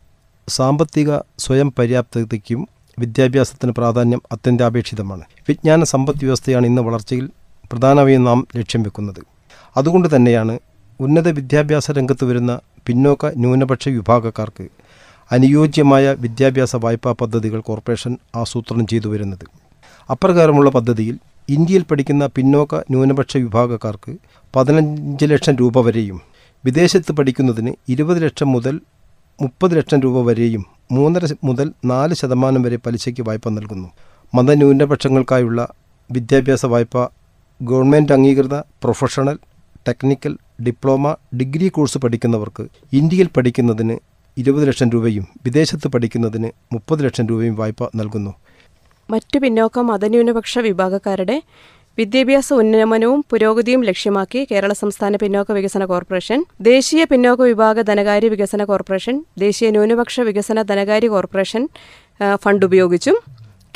സാമ്പത്തിക 0.48 1.10
സ്വയം 1.38 1.70
പര്യാപ്തതയ്ക്കും 1.78 2.60
വിദ്യാഭ്യാസത്തിന് 2.98 3.72
പ്രാധാന്യം 3.72 4.22
അത്യന്താപേക്ഷിതമാണ്. 4.32 5.24
വിജ്ഞാന 5.48 5.84
സമ്പദ് 5.84 6.24
വ്യവസ്ഥയാണ് 6.24 6.66
ഇന്ന് 6.66 6.82
വളർച്ചയിൽ 6.82 7.26
പ്രധാനമായും 7.72 8.24
നാം 8.24 8.46
ലക്ഷ്യം 8.56 8.82
വെക്കുന്നത്. 8.82 9.22
അതുകൊണ്ട് 9.76 10.16
തന്നെയാണ് 10.16 10.58
ഉന്നത 11.00 11.28
വിദ്യാഭ്യാസ 11.28 11.90
രംഗത്ത് 11.90 12.24
വരുന്ന 12.24 12.60
പിന്നോക്ക 12.86 13.26
ന്യൂനപക്ഷ 13.36 13.88
വിഭാഗക്കാർക്ക് 13.88 14.68
അനുയോജ്യമായ 15.32 16.14
വിദ്യാഭ്യാസ 16.18 16.76
വായ്പാ 16.76 17.12
പദ്ധതികൾ 17.12 17.60
കോർപ്പറേഷൻ 17.60 18.18
ആസൂത്രണം 18.36 18.86
ചെയ്തു 18.86 19.08
വരുന്നത്. 19.08 19.46
അപ്രകാരമുള്ള 20.10 20.70
പദ്ധതിയിൽ 20.70 21.18
ഇന്ത്യയിൽ 21.48 21.82
പഠിക്കുന്ന 21.82 22.26
പിന്നോക്ക 22.26 22.74
ന്യൂനപക്ഷ 22.74 23.36
വിഭാഗക്കാർക്ക് 23.36 24.16
പതിനഞ്ച് 24.56 25.24
ലക്ഷം 25.24 25.56
രൂപ 25.56 25.80
വരെയും 25.80 26.20
വിദേശത്ത് 26.64 27.12
പഠിക്കുന്നതിന് 27.12 27.72
ഇരുപത് 27.88 28.24
ലക്ഷം 28.24 28.52
മുതൽ 28.52 28.80
മുപ്പത് 29.42 29.76
ലക്ഷം 29.76 30.00
രൂപ 30.00 30.26
വരെയും 30.26 30.64
മൂന്നര 30.92 31.26
മുതൽ 31.44 31.72
നാല് 31.84 32.14
ശതമാനം 32.14 32.62
വരെ 32.62 32.76
പലിശയ്ക്ക് 32.76 33.22
വായ്പ 33.22 33.48
നൽകുന്നു. 33.48 33.88
മതന്യൂനപക്ഷങ്ങൾക്കായുള്ള 34.34 35.68
വിദ്യാഭ്യാസ 36.10 36.66
വായ്പ 36.66 37.08
ഗവൺമെന്റ് 37.60 38.12
അംഗീകൃത 38.12 38.56
professional 38.82 39.36
technical 39.88 40.32
diploma 40.60 41.06
degree 41.36 41.68
course 41.68 41.98
പഠിക്കുന്നവർക്ക് 41.98 42.64
ഇന്ത്യയിൽ 42.92 43.28
പഠിക്കുന്നതിന് 43.36 43.96
ഇരുപത് 44.36 44.68
ലക്ഷം 44.68 44.88
രൂപയും 44.90 45.24
വിദേശത്ത് 45.44 45.88
പഠിക്കുന്നതിന് 45.88 46.48
മുപ്പത് 46.72 47.04
ലക്ഷം 47.04 47.26
രൂപയും 47.26 47.54
വായ്പ 47.56 47.88
നൽകുന്നു. 47.96 48.32
മറ്റു 49.08 49.38
പിന്നോക്ക 49.38 49.78
മതന്യൂനപക്ഷ 49.80 50.58
വിഭാഗക്കാരുടെ 50.58 51.36
വിദ്യാഭ്യാസ 51.98 52.48
ഉന്നമനവും 52.52 53.20
പുരോഗതിയും 53.30 53.82
ലക്ഷ്യമാക്കി 53.82 54.40
കേരള 54.50 54.72
സംസ്ഥാന 54.72 55.16
പിന്നോക്ക 55.16 55.52
വികസന 55.52 55.84
കോർപ്പറേഷൻ 55.84 56.40
ദേശീയ 56.60 57.04
പിന്നോക്ക 57.04 57.42
വിഭാഗ 57.42 57.80
ധനകാര്യ 57.82 58.28
വികസന 58.28 58.64
കോർപ്പറേഷൻ 58.64 59.14
ദേശീയ 59.38 59.70
ന്യൂനപക്ഷ 59.70 60.20
വികസന 60.20 60.62
ധനകാര്യ 60.62 61.08
കോർപ്പറേഷൻ 61.08 61.62
ഫണ്ട് 62.34 62.64
ഉപയോഗിച്ചും 62.64 63.16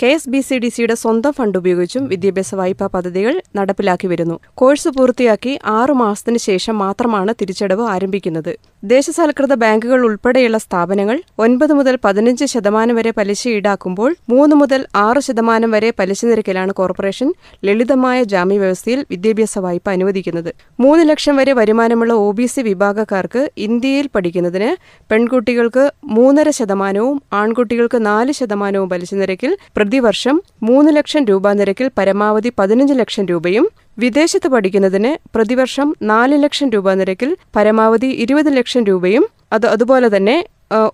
K 0.01 0.11
S 0.17 0.31
B 0.33 0.39
C 0.41 0.57
D 0.59 0.69
സിയുടെ 0.69 0.95
സ്വന്തം 0.95 1.33
ഫണ്ട് 1.33 1.57
ഉപയോഗിച്ചും 1.59 2.05
വിദ്യാഭ്യാസ 2.11 2.55
വായ്പാ 2.55 2.87
പദ്ധതികൾ 2.87 3.35
നടപ്പിലാക്കി 3.57 4.07
വരുന്നു 4.07 4.37
കോഴ്സ് 4.55 4.89
പൂർത്തിയാക്കി 4.89 5.53
ആറു 5.73 5.93
മാസത്തിന് 5.93 6.39
ശേഷം 6.47 6.75
മാത്രമാണ് 6.79 7.33
തിരിച്ചടവ് 7.41 7.85
ആരംഭിക്കുന്നത്. 7.95 8.53
ദേശസാൽകൃത 8.85 9.55
ബാങ്കുകൾ 9.55 10.01
ഉൾപ്പെടെയുള്ള 10.07 10.59
സ്ഥാപനങ്ങൾ 10.59 11.17
ഒൻപത് 11.39 11.73
മുതൽ 11.73 11.99
പതിനഞ്ച് 12.05 12.45
ശതമാനം 12.45 12.97
വരെ 12.97 13.11
പലിശ 13.11 13.43
ഈടാക്കുമ്പോൾ 13.49 14.17
മൂന്ന് 14.29 14.57
മുതൽ 14.57 14.81
ആറ് 15.03 15.23
ശതമാനം 15.27 15.71
വരെ 15.71 15.91
പലിശ 15.99 16.25
നിരക്കിലാണ് 16.25 16.73
കോർപ്പറേഷൻ 16.73 17.29
ലളിതമായ 17.65 18.23
ജാമ്യ 18.23 18.59
വ്യവസ്ഥയിൽ 18.59 19.03
വിദ്യാഭ്യാസ 19.11 19.59
വായ്പ 19.59 19.87
അനുവദിക്കുന്നത്. 19.91 20.51
മൂന്ന് 20.81 21.05
ലക്ഷം 21.11 21.37
വരെ 21.37 21.53
വരുമാനമുള്ള 21.53 22.15
ഒ 22.25 22.31
ബി 22.31 22.47
സി 22.47 22.61
വിഭാഗക്കാർക്ക് 22.61 23.45
ഇന്ത്യയിൽ 23.59 24.09
പഠിക്കുന്നതിന് 24.15 24.71
പെൺകുട്ടികൾക്ക് 25.11 25.87
മൂന്നര 26.17 26.51
ശതമാനവും 26.61 27.21
ആൺകുട്ടികൾക്ക് 27.35 28.01
നാല് 28.07 28.33
ശതമാനവും 28.33 28.89
പലിശ 28.89 29.15
നിരക്കിൽ 29.15 29.53
പ്രതിവർഷം 29.91 30.37
മൂന്ന് 30.63 30.91
ലക്ഷം 30.97 31.23
രൂപ 31.29 31.53
നിരക്കിൽ 31.53 31.87
പരമാവധി 31.97 32.51
പതിനഞ്ച് 32.59 32.95
ലക്ഷം 32.95 33.25
രൂപയും 33.31 33.65
വിദേശത്ത് 33.99 34.49
പഠിക്കുന്നതിന് 34.53 35.11
പ്രതിവർഷം 35.35 35.89
നാല് 36.11 36.37
ലക്ഷം 36.43 36.69
രൂപ 36.75 36.93
നിരക്കിൽ 36.95 37.31
പരമാവധി 37.57 38.11
ഇരുപത് 38.23 38.51
ലക്ഷം 38.53 38.85
രൂപയും 38.85 39.25
അത് 39.53 39.67
അതുപോലെ 39.67 40.09
തന്നെ 40.15 40.37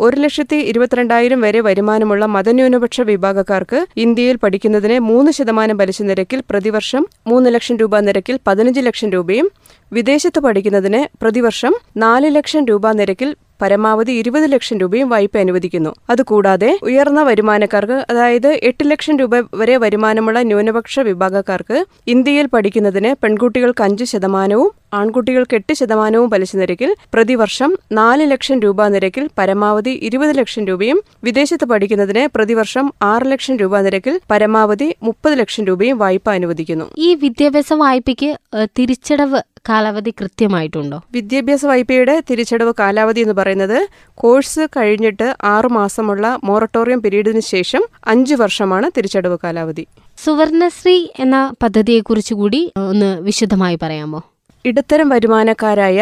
ഒരു 0.00 0.16
ലക്ഷത്തി 0.16 0.58
ഇരുപത്തിരണ്ടായിരം 0.70 1.40
വരെ 1.40 1.60
വരുമാനമുള്ള 1.60 2.26
മതന്യൂനപക്ഷ 2.28 3.00
വിഭാഗക്കാർക്ക് 3.06 3.80
ഇന്ത്യയിൽ 3.96 4.36
പഠിക്കുന്നതിന് 4.36 4.96
മൂന്ന് 5.08 5.32
ശതമാനം 5.32 5.78
പലിശ 5.78 6.02
നിരക്കിൽ 6.02 6.40
പ്രതിവർഷം 6.50 7.02
മൂന്ന് 7.26 7.50
ലക്ഷം 7.50 7.76
രൂപ 7.76 8.00
നിരക്കിൽ 8.00 8.38
പതിനഞ്ച് 8.46 8.82
ലക്ഷം 8.82 9.10
രൂപയും 9.12 9.48
വിദേശത്ത് 9.92 10.40
പഠിക്കുന്നതിന് 10.40 11.02
പ്രതിവർഷം 11.22 11.74
നാല് 11.98 12.30
ലക്ഷം 12.34 12.64
രൂപ 12.66 12.92
നിരക്കിൽ 12.92 13.32
പരമാവധി 13.60 14.12
ഇരുപത് 14.12 14.52
ലക്ഷം 14.52 14.78
രൂപയും 14.78 15.08
വായ്പ 15.08 15.38
അനുവദിക്കുന്നു. 15.38 15.92
അതുകൂടാതെ 16.10 16.78
ഉയർന്ന 16.82 17.22
വരുമാനക്കാർക്ക് 17.22 18.06
അതായത് 18.10 18.58
എട്ട് 18.62 18.90
ലക്ഷം 18.90 19.16
രൂപ 19.18 19.30
വരെ 19.54 19.76
വരുമാനമുള്ള 19.76 20.42
ന്യൂനപക്ഷ 20.42 21.00
വിഭാഗക്കാർക്ക് 21.00 21.78
ഇന്ത്യയിൽ 22.06 22.46
പഠിക്കുന്നതിന് 22.46 23.14
പെൺകുട്ടികൾക്ക് 23.22 23.84
അഞ്ച് 23.84 24.04
ശതമാനവും 24.04 24.70
ആൺകുട്ടികൾക്ക് 24.94 25.54
എട്ട് 25.54 25.72
ശതമാനവും 25.74 26.30
പലിശ 26.30 26.56
നിരക്കിൽ 26.56 26.94
പ്രതിവർഷം 27.14 27.78
നാല് 27.92 28.30
ലക്ഷം 28.30 28.60
രൂപ 28.60 28.86
നിരക്കിൽ 28.86 29.28
പരമാവധി 29.38 29.90
ഇരുപത് 30.02 30.38
ലക്ഷം 30.38 30.66
രൂപയും 30.66 31.02
വിദേശത്ത് 31.24 31.64
പഠിക്കുന്നതിന് 31.64 32.28
പ്രതിവർഷം 32.34 32.92
ആറ് 33.02 33.26
ലക്ഷം 33.32 33.56
രൂപ 33.56 33.80
നിരക്കിൽ 33.80 34.20
പരമാവധി 34.30 34.96
മുപ്പത് 35.02 35.38
ലക്ഷം 35.38 35.64
രൂപയും 35.64 35.98
വായ്പ 35.98 36.30
അനുവദിക്കുന്നു. 36.30 36.84
ഈ 36.98 37.14
വിദ്യാഭ്യാസ 37.14 37.72
വായ്പയ്ക്ക് 37.72 38.30
തിരിച്ചടവ് 38.78 39.40
കാലാവധി 39.68 40.10
കൃത്യമായിട്ടുണ്ടോ? 40.10 41.00
വിദ്യാഭ്യാസ 41.12 41.66
വായ്പയുടെ 41.66 42.22
തിരിച്ചടവ് 42.30 42.72
കാലാവധി 42.78 43.20
എന്ന് 43.20 43.34
പറയുന്നത് 43.46 43.78
കോഴ്സ് 44.14 44.62
കഴിഞ്ഞിട്ട് 44.76 45.26
ആറു 45.44 45.68
മാസമുള്ള 45.68 46.26
മൊറട്ടോറിയം 46.44 47.00
പീരീഡിന് 47.02 47.40
ശേഷം 47.40 47.82
അഞ്ചു 48.06 48.34
വർഷമാണ് 48.34 48.86
തിരിച്ചടവ് 48.96 49.38
കാലാവധി. 49.44 49.84
സുവർണശ്രീ 50.24 50.96
എന്ന 51.18 51.36
പദ്ധതിയെക്കുറിച്ച് 51.62 52.34
കൂടി 52.34 52.60
ഒന്ന് 52.90 53.10
വിശദമായി 53.20 53.78
പറയാമോ? 53.82 54.20
ഇടത്തരം 54.64 55.08
വരുമാനക്കാരായ 55.08 55.98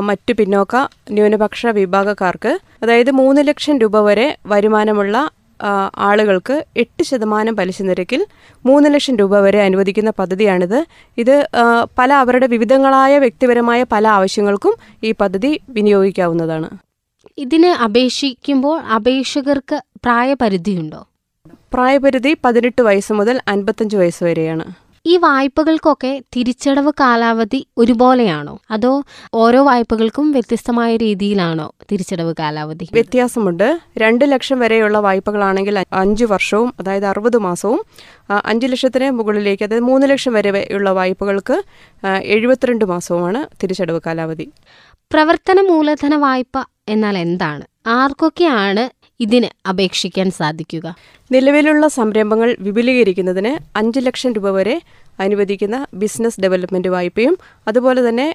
മറ്റു 0.00 0.32
പിന്നോക്ക 0.32 0.76
ന്യൂനപക്ഷ 1.10 1.66
വിഭാഗക്കാർക്ക് 1.78 2.52
അതായത് 2.82 3.10
മൂന്ന് 3.10 3.40
ലക്ഷം 3.48 3.78
രൂപ 3.78 4.00
വരെ 4.00 4.26
വരുമാനമുള്ള 4.46 5.16
ആളുകൾക്ക് 5.98 6.66
എട്ട് 6.76 7.02
ശതമാനം 7.02 7.56
പലിശ 7.56 7.82
നിരക്കിൽ 7.82 8.26
മൂന്ന് 8.66 8.94
ലക്ഷം 8.94 9.16
രൂപ 9.16 9.38
വരെ 9.38 9.62
അനുവദിക്കുന്ന 9.62 10.10
പദ്ധതിയാണിത്. 10.18 10.84
ഇത് 11.18 11.48
പല 11.98 12.12
അവരുടെ 12.12 12.46
വിവിധങ്ങളായ 12.46 13.18
വ്യക്തിപരമായ 13.18 13.82
പല 13.92 14.08
ആവശ്യങ്ങൾക്കും 14.08 14.74
ഈ 15.04 15.12
പദ്ധതി 15.12 15.60
വിനിയോഗിക്കാവുന്നതാണ്. 15.68 16.70
ഇതിന് 17.38 17.82
അപേക്ഷിക്കുമ്പോൾ 17.84 18.80
അപേക്ഷകർക്ക് 18.80 19.82
പ്രായപരിധിയുണ്ടോ? 20.04 21.06
പ്രായപരിധി 21.72 22.36
പതിനെട്ട് 22.44 22.82
വയസ്സ് 22.82 23.12
മുതൽ 23.12 23.40
അൻപത്തഞ്ച് 23.48 23.96
വയസ്സ് 23.96 24.24
വരെയാണ്. 24.24 24.87
ഈ 25.10 25.16
വായ്പകൾക്കൊക്കെ 25.16 26.10
തിരിച്ചടവ് 26.36 26.92
കാലാവധി 27.00 27.60
ഒരുപോലെയാണോ? 27.78 28.54
അതോ 28.70 28.90
ഓരോ 29.34 29.60
വായ്പകൾക്കും 29.62 30.26
വ്യത്യസ്തമായ 30.32 30.90
രീതിയിലാണോ 30.96 31.66
തിരിച്ചടവ് 31.92 32.34
കാലാവധി? 32.38 32.88
വ്യത്യാസമുണ്ട്. 32.92 33.68
രണ്ട് 33.98 34.24
ലക്ഷം 34.32 34.58
വരെയുള്ള 34.58 34.98
വായ്പകളാണെങ്കിൽ 34.98 35.78
അഞ്ചു 35.92 36.24
വർഷവും 36.24 36.74
അതായത് 36.80 37.06
അറുപത് 37.06 37.38
മാസവും 37.38 37.80
അഞ്ച് 38.44 38.66
ലക്ഷത്തിന് 38.66 39.10
മുകളിലേക്ക് 39.10 39.62
അതായത് 39.62 39.84
മൂന്ന് 39.84 40.06
ലക്ഷം 40.10 40.32
വരെയുള്ള 40.32 40.90
വായ്പകൾക്ക് 40.90 41.56
എഴുപത്തിരണ്ട് 42.36 42.84
മാസവുമാണ് 42.84 43.42
തിരിച്ചടവ് 43.62 44.00
കാലാവധി. 44.06 44.48
പ്രവർത്തന 45.12 45.60
മൂലധന 45.60 46.14
വായ്പ 46.16 46.56
എന്നാൽ 46.88 47.18
എന്താണ്? 47.18 47.64
ആർക്കൊക്കെയാണ് 47.86 48.84
ഇതിന് 49.20 49.48
അപേക്ഷിക്കാൻ 49.68 50.30
സാധിക്കുക? 50.30 50.86
നിലവിലുള്ള 51.32 51.88
സംരംഭങ്ങൾ 51.88 52.56
വിപുലീകരിക്കുന്നതിന് 52.60 53.78
അഞ്ച് 53.78 54.00
ലക്ഷം 54.00 54.32
രൂപ 54.32 54.50
വരെ 54.50 54.80
അനുവദിക്കുന്ന 55.20 55.76
ബിസിനസ് 55.94 56.40
ഡെവലപ്മെന്റ് 56.40 56.88
വായ്പയും 56.88 57.34
അതുപോലെ 57.68 58.08
തന്നെ 58.08 58.26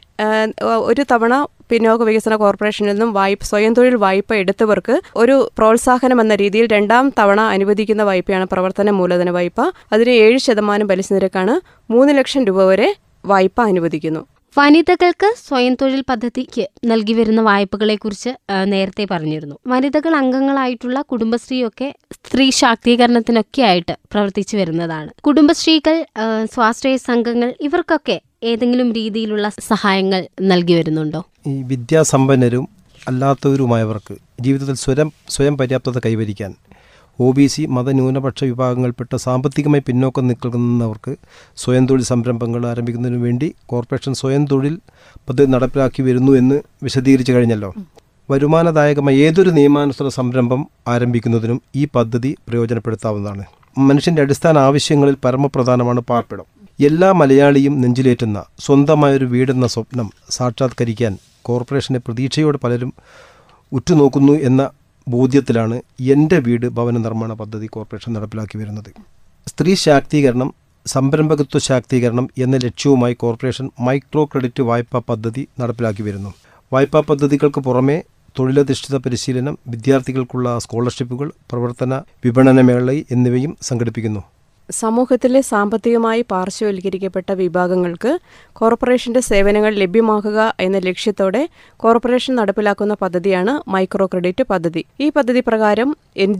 ഒരു 0.89 1.05
തവണ 1.11 1.33
പിന്നോക്ക 1.69 2.03
വികസന 2.03 2.35
കോർപ്പറേഷനിൽ 2.35 2.91
നിന്നും 2.91 3.11
വായ്പ 3.13 3.43
സ്വയം 3.51 3.73
തൊഴിൽ 3.77 3.95
വായ്പ 3.95 4.33
എടുത്തവർക്ക് 4.33 4.95
ഒരു 5.15 5.35
പ്രോത്സാഹനം 5.57 6.21
എന്ന 6.21 6.35
രീതിയിൽ 6.35 6.67
രണ്ടാം 6.75 7.13
തവണ 7.19 7.41
അനുവദിക്കുന്ന 7.55 8.03
വായ്പയാണ് 8.03 8.45
പ്രവർത്തന 8.45 8.89
മൂലധന 8.99 9.29
വായ്പ. 9.29 9.59
അതിന് 9.93 10.13
ഏഴ് 10.25 10.37
ശതമാനം 10.47 10.87
പലിശ 10.91 11.09
നിരക്കാണ് 11.13 11.55
മൂന്ന് 11.93 12.13
ലക്ഷം 12.19 12.45
രൂപ 12.49 12.61
വരെ 12.71 12.89
വായ്പ 13.25 13.61
അനുവദിക്കുന്നു. 13.71 14.21
വനിതകൾക്ക് 14.57 15.27
സ്വയം 15.45 15.73
തൊഴിൽ 15.81 16.01
പദ്ധതിക്ക് 16.09 16.63
നൽകി 16.89 17.13
വരുന്ന 17.13 17.41
വായ്പകളെക്കുറിച്ച് 17.47 18.31
നേരത്തെ 18.73 19.07
പറഞ്ഞിരുന്നു. 19.11 19.55
വനിതകൾ 19.67 20.13
അംഗങ്ങളായിട്ടുള്ള 20.19 21.01
കുടുംബശ്രീയൊക്കെ 21.11 21.87
സ്ത്രീ 22.17 22.45
ശാക്തീകരണത്തിനൊക്കെ 22.59 23.61
ആയിട്ട് 23.69 23.95
പ്രവർത്തിച്ചു 24.11 24.57
വരുന്നതാണ്. 24.57 25.09
കുടുംബശ്രീകൾ 25.27 25.95
സ്വാശ്രയ 26.53 26.97
സംഘങ്ങൾ 27.09 27.53
ഇവർക്കൊക്കെ 27.61 28.17
ഏതെങ്കിലും 28.51 28.91
രീതിയിലുള്ള 28.99 29.49
സഹായങ്ങൾ 29.71 30.21
നൽകി 30.53 30.73
വരുന്നുണ്ടോ? 30.73 31.21
ഈ 31.47 31.55
വിദ്യാസമ്പന്നരും 31.71 32.67
അല്ലാത്തവരുമായവർക്ക് 33.07 34.15
ജീവിതത്തിൽ 34.41 34.75
സ്വയം 34.83 35.09
സ്വയം 35.29 35.57
പര്യാപ്തത 35.57 35.99
കൈവരിക്കാൻ 36.05 36.51
ഒ 37.19 37.31
ബി 37.31 37.47
സി 37.47 37.65
മതന്യൂനപക്ഷ 37.65 38.43
വിഭാഗങ്ങൾപ്പെട്ട 38.43 39.15
സാമ്പത്തികമായി 39.15 39.83
പിന്നോക്കം 39.87 40.27
നിൽക്കുന്നവർക്ക് 40.27 41.15
സ്വയം 41.57 41.85
തൊഴിൽ 41.85 42.03
സംരംഭങ്ങൾ 42.03 42.67
ആരംഭിക്കുന്നതിനു 42.67 43.17
വേണ്ടി 43.17 43.53
കോർപ്പറേഷൻ 43.65 44.13
സ്വയം 44.13 44.45
തൊഴിൽ 44.45 44.79
പദ്ധതി 45.29 45.51
നടപ്പിലാക്കി 45.51 46.01
വരുന്നു 46.01 46.31
എന്ന് 46.31 46.61
വിശദീകരിച്ചു 46.83 47.31
കഴിഞ്ഞല്ലോ. 47.31 47.73
വരുമാനദായകമായ 48.31 49.15
ഏതൊരു 49.15 49.49
നിയമാനുസൃത 49.49 50.07
സംരംഭം 50.07 50.67
ആരംഭിക്കുന്നതിനും 50.87 51.61
ഈ 51.75 51.87
പദ്ധതി 51.95 52.37
പ്രയോജനപ്പെടുത്താവുന്നതാണ്. 52.49 53.43
മനുഷ്യന്റെ 53.77 54.21
അടിസ്ഥാന 54.21 54.57
ആവശ്യങ്ങളിൽ 54.57 55.15
പരമപ്രധാനമാണ് 55.25 55.99
പാർപ്പിടം. 55.99 56.45
എല്ലാ 56.81 57.11
മലയാളിയും 57.11 57.81
നെഞ്ചിലേറ്റുന്ന 57.81 58.43
സ്വന്തമായൊരു 58.59 59.25
വീടെന്ന 59.25 59.67
സ്വപ്നം 59.67 60.11
സാക്ഷാത്കരിക്കാൻ 60.29 61.17
കോർപ്പറേഷനെ 61.41 61.99
പ്രതീക്ഷയോടെ 61.99 62.57
പലരും 62.57 62.93
ഉറ്റുനോക്കുന്നു 63.71 64.33
എന്ന 64.33 64.69
ബോധ്യത്തിലാണ് 65.07 65.81
എന്റെ 66.01 66.39
വീട് 66.39 66.67
ഭവന 66.69 66.97
നിർമ്മാണ 66.97 67.33
പദ്ധതി 67.33 67.67
കോർപ്പറേഷൻ 67.67 68.13
നടപ്പിലാക്കി 68.13 68.57
വരുന്നത്. 68.57 68.89
സ്ത്രീ 69.47 69.75
ശാക്തീകരണം 69.75 70.53
സംരംഭകത്വ 70.87 71.59
ശാക്തീകരണം 71.59 72.29
എന്ന 72.37 72.57
ലക്ഷ്യവുമായി 72.57 73.13
കോർപ്പറേഷൻ 73.13 73.69
മൈക്രോ 73.79 74.25
ക്രെഡിറ്റ് 74.25 74.63
വായ്പാ 74.63 75.01
പദ്ധതി 75.09 75.47
നടപ്പിലാക്കി 75.59 76.03
വരുന്നു. 76.03 76.33
വായ്പാ 76.73 76.99
പദ്ധതികൾക്ക് 76.99 77.61
പുറമെ 77.61 78.03
തൊഴിലധിഷ്ഠിത 78.39 78.95
പരിശീലനം 78.95 79.57
വിദ്യാർത്ഥികൾക്കുള്ള 79.67 80.59
സ്കോളർഷിപ്പുകൾ 80.59 81.31
പ്രവർത്തന 81.51 81.93
വിപണന 82.25 82.61
മേള 82.61 82.91
എന്നിവയും 83.11 83.57
സംഘടിപ്പിക്കുന്നു. 83.61 84.23
സമൂഹത്തിലെ 84.71 85.41
സാമ്പത്തികമായി 85.41 86.21
പാർശ്വവൽക്കരിക്കപ്പെട്ട 86.21 87.31
വിഭാഗങ്ങൾക്ക് 87.31 88.19
കോർപ്പറേഷന്റെ 88.53 89.19
സേവനങ്ങൾ 89.19 89.73
ലഭ്യമാക്കുക 89.73 90.55
എന്ന 90.59 90.77
ലക്ഷ്യത്തോടെ 90.77 91.49
കോർപ്പറേഷൻ 91.77 92.35
നടപ്പിലാക്കുന്ന 92.35 92.93
പദ്ധതിയാണ് 92.93 93.69
മൈക്രോ 93.69 94.05
ക്രെഡിറ്റ് 94.05 94.43
പദ്ധതി. 94.43 94.85
ഈ 94.99 95.09
പദ്ധതി 95.09 95.39
പ്രകാരം 95.39 95.95
എൻ 96.17 96.33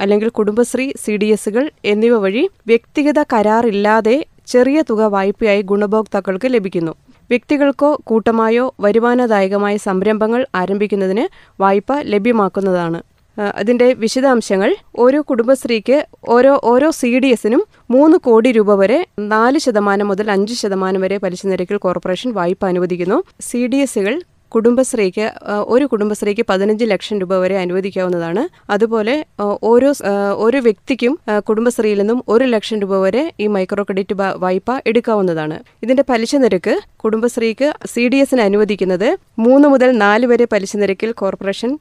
അല്ലെങ്കിൽ 0.00 0.28
കുടുംബശ്രീ 0.28 0.92
സി 1.04 1.16
ഡി 1.16 1.26
എസുകൾ 1.26 1.70
എന്നിവ 1.84 2.16
വഴി 2.16 2.48
വ്യക്തിഗത 2.66 3.22
കരാറില്ലാതെ 3.22 4.26
ചെറിയ 4.46 4.82
തുക 4.82 5.02
വായ്പയായി 5.02 5.62
ഗുണഭോക്താക്കൾക്ക് 5.62 6.54
ലഭിക്കുന്നു. 6.54 6.94
വ്യക്തികൾക്കോ 7.30 7.98
കൂട്ടമായോ 8.04 8.74
വരുമാനദായകമായ 8.80 9.76
സംരംഭങ്ങൾ 9.76 10.46
ആരംഭിക്കുന്നതിന് 10.54 11.28
വായ്പ 11.60 11.92
ലഭ്യമാക്കുന്നതാണ്. 12.02 13.11
ആ, 13.38 13.52
അതിന്റെ 13.56 13.92
വിശദാംശങ്ങൾ 13.94 14.70
ഓരോ 14.98 15.20
കുടുംബശ്രീക്ക് 15.20 15.96
ഓരോ 16.28 16.60
ഓരോ 16.64 16.90
സി 16.90 17.18
ഡി 17.18 17.26
എസിനും 17.26 17.62
മൂന്ന് 17.90 18.18
കോടി 18.18 18.52
രൂപ 18.52 18.74
വരെ 18.74 19.06
നാല് 19.18 19.58
ശതമാനം 19.58 20.08
മുതൽ 20.08 20.30
അഞ്ച് 20.30 20.54
ശതമാനം 20.54 21.00
വരെ 21.00 21.18
പലിശ 21.18 21.46
നിരക്കിൽ 21.46 21.76
കോർപ്പറേഷൻ 21.76 22.32
വായ്പ 22.32 22.66
അനുവദിക്കുന്നു. 22.66 23.18
സി 23.40 23.66
ഡി 23.66 23.76
എസുകൾ 23.76 24.14
കുടുംബശ്രീക്ക് 24.52 25.26
ഒരു 25.66 25.84
കുടുംബശ്രീക്ക് 25.86 26.46
പതിനഞ്ച് 26.48 26.84
ലക്ഷം 26.84 27.20
രൂപ 27.20 27.34
വരെ 27.34 27.56
അനുവദിക്കാവുന്നതാണ്. 27.58 28.42
അതുപോലെ 28.70 29.14
ഓരോ 29.62 29.90
ഒരു 30.36 30.56
വ്യക്തിക്കും 30.56 31.12
കുടുംബശ്രീയിൽ 31.48 31.98
നിന്നും 31.98 32.24
ഒരു 32.28 32.44
ലക്ഷം 32.44 32.80
രൂപ 32.80 32.96
വരെ 32.96 33.32
ഈ 33.40 33.46
മൈക്രോ 33.46 33.82
ക്രെഡിറ്റ് 33.82 34.14
വായ്പ 34.36 34.78
എടുക്കാവുന്നതാണ്. 34.86 35.56
ഇതിന്റെ 35.82 36.04
പലിശ 36.08 36.36
നിരക്ക് 36.36 36.74
കുടുംബശ്രീക്ക് 36.96 37.70
സി 37.86 38.08
ഡി 38.08 38.16
എസിന് 38.16 38.40
അനുവദിക്കുന്നത് 38.40 39.08
മൂന്ന് 39.38 39.68
മുതൽ 39.68 39.90
നാല് 40.04 40.26
വരെ 40.26 40.44
പലിശ 40.52 40.76
നിരക്കിൽ 40.76 41.12
കോർപ്പറേഷൻ 41.12 41.72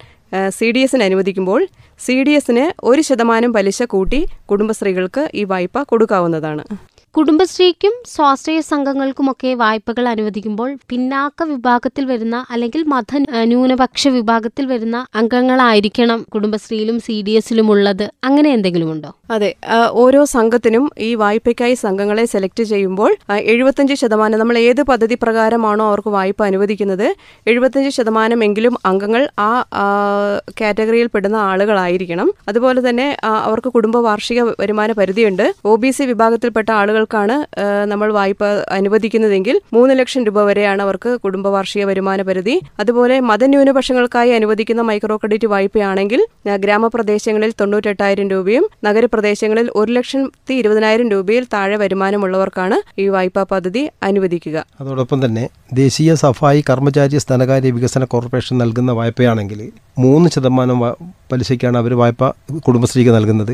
സി 0.58 0.68
ഡി 0.76 0.82
എസിന് 0.86 1.04
അനുവദിക്കുമ്പോൾ 1.08 1.62
സി 2.00 2.16
ഡി 2.28 2.34
എസിന് 2.40 2.66
ഒരു 2.90 3.02
ശതമാനം 3.08 3.52
പലിശ 3.58 3.84
കൂട്ടി 3.94 4.20
കുടുംബശ്രീകൾക്ക് 4.52 5.24
ഈ 5.42 5.44
വായ്പ 5.52 5.84
കൊടുക്കാവുന്നതാണ്. 5.92 6.64
കുടുംബശ്രീക്കും 7.16 7.94
സ്വാശ്രയ 8.12 8.60
സംഘങ്ങൾക്കുമൊക്കെ 8.60 9.50
വായ്പകൾ 9.54 10.08
അനുവദിക്കുമ്പോൾ 10.08 10.70
പിന്നാക്ക 10.90 11.44
വിഭാഗത്തിൽ 11.50 12.06
വരുന്ന 12.06 12.46
അല്ലെങ്കിൽ 12.52 12.82
മത 12.84 13.18
ന്യൂനപക്ഷ 13.52 14.08
വിഭാഗത്തിൽ 14.08 14.66
വരുന്ന 14.66 14.98
അംഗങ്ങളായിരിക്കണം 15.16 16.20
കുടുംബശ്രീയിലും 16.34 17.00
സി 17.00 17.16
ഡി 17.28 17.32
എസിലും 17.32 17.72
ഉള്ളത് 17.72 18.04
അങ്ങനെ 18.24 18.50
എന്തെങ്കിലും 18.50 18.92
ഉണ്ടോ? 18.92 19.10
അതെ 19.30 19.50
ഓരോ 20.04 20.22
സംഘത്തിനും 20.36 20.86
ഈ 21.00 21.10
വായ്പയ്ക്കായി 21.16 21.74
സംഘങ്ങളെ 21.74 22.26
സെലക്ട് 22.26 22.66
ചെയ്യുമ്പോൾ 22.72 23.12
എഴുപത്തഞ്ച് 23.54 23.94
ശതമാനം 23.94 24.40
നമ്മൾ 24.40 24.60
ഏത് 24.70 24.82
പദ്ധതി 24.92 25.18
പ്രകാരമാണോ 25.24 25.86
അവർക്ക് 25.88 26.14
വായ്പ 26.18 26.42
അനുവദിക്കുന്നത് 26.44 27.08
എഴുപത്തഞ്ച് 27.48 27.92
ശതമാനം 27.98 28.40
എങ്കിലും 28.48 28.78
അംഗങ്ങൾ 28.86 29.30
ആ 29.40 29.52
കാറ്റഗറിയിൽ 30.62 31.10
പെടുന്ന 31.16 31.38
ആളുകളായിരിക്കണം. 31.52 32.32
അതുപോലെ 32.48 32.90
തന്നെ 32.90 33.10
അവർക്ക് 33.44 33.70
കുടുംബ 33.78 33.98
വാർഷിക 34.08 34.42
വരുമാന 34.64 34.92
പരിധിയുണ്ട്. 35.02 35.46
ഒ 35.66 35.76
ബി 35.76 35.92
സി 36.00 36.04
വിഭാഗത്തിൽപ്പെട്ട 36.14 36.70
ആളുകൾക്കാണ് 37.02 37.36
നമ്മൾ 37.92 38.10
വായ്പ 38.18 38.44
അനുവദിക്കുന്നതെങ്കിൽ 38.78 39.56
മൂന്ന് 39.76 39.94
ലക്ഷം 40.00 40.22
രൂപ 40.28 40.40
വരെയാണ് 40.50 40.82
അവർക്ക് 40.86 41.12
കുടുംബ 41.24 41.48
വാർഷിക 41.56 41.84
വരുമാന 41.90 42.22
പരിധി. 42.30 42.56
അതുപോലെ 42.82 43.16
മതന്യൂനപക്ഷങ്ങൾക്കായി 43.30 44.32
അനുവദിക്കുന്ന 44.38 44.82
മൈക്രോ 44.90 45.16
ക്രെഡിറ്റ് 45.22 45.48
വായ്പയാണെങ്കിൽ 45.54 46.22
ഗ്രാമപ്രദേശങ്ങളിൽ 46.66 47.52
തൊണ്ണൂറ്റെട്ടായിരം 47.62 48.28
രൂപയും 48.34 48.66
നഗരപ്രദേശങ്ങളിൽ 48.88 49.68
ഒരു 49.82 49.92
ലക്ഷത്തി 49.98 50.54
ഇരുപതിനായിരം 50.62 51.10
രൂപയിൽ 51.16 51.46
താഴെ 51.54 51.78
വരുമാനമുള്ളവർക്കാണ് 51.84 52.78
ഈ 53.02 53.08
വായ്പാ 53.16 53.44
പദ്ധതി 53.54 53.84
അനുവദിക്കുക. 54.10 54.58
അതോടൊപ്പം 54.82 55.20
തന്നെ 55.26 55.46
ദേശീയ 55.74 56.12
സഫായി 56.24 56.62
കർമ്മചാരി 56.70 57.18
ധനകാര്യ 57.32 57.72
വികസന 57.78 58.04
കോർപ്പറേഷൻ 58.14 58.56
നൽകുന്ന 58.62 58.92
വായ്പയാണെങ്കിൽ 59.00 59.60
മൂന്ന് 60.04 60.28
ശതമാനം 60.36 60.80
പലിശയ്ക്കാണ് 61.32 61.78
അവർ 61.82 61.94
വായ്പ 62.02 62.24
കുടുംബശ്രീക്ക് 62.68 63.12
നൽകുന്നത്. 63.18 63.54